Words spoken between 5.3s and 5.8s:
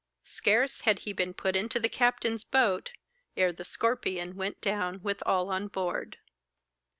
on